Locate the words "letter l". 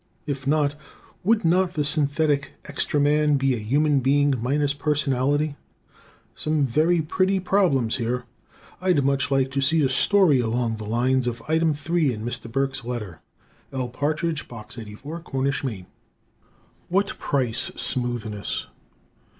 12.83-13.89